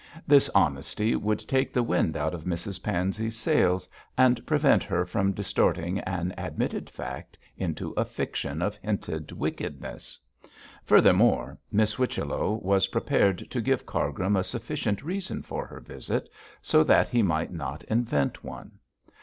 This 0.25 0.49
honesty 0.55 1.15
would 1.15 1.47
take 1.47 1.71
the 1.71 1.83
wind 1.83 2.17
out 2.17 2.33
of 2.33 2.43
Mrs 2.43 2.81
Pansey's 2.81 3.37
sails, 3.37 3.87
and 4.17 4.43
prevent 4.47 4.81
her 4.83 5.05
from 5.05 5.31
distorting 5.31 5.99
an 5.99 6.33
admitted 6.39 6.89
fact 6.89 7.37
into 7.55 7.91
a 7.95 8.03
fiction 8.03 8.63
of 8.63 8.77
hinted 8.77 9.31
wickedness. 9.31 10.17
Furthermore, 10.83 11.59
Miss 11.71 11.93
Whichello 11.99 12.53
was 12.63 12.87
prepared 12.87 13.47
to 13.51 13.61
give 13.61 13.85
Cargrim 13.85 14.35
a 14.35 14.43
sufficient 14.43 15.03
reason 15.03 15.43
for 15.43 15.67
her 15.67 15.79
visit, 15.81 16.29
so 16.63 16.83
that 16.83 17.09
he 17.09 17.21
might 17.21 17.53
not 17.53 17.83
invent 17.83 18.43
one. 18.43 18.79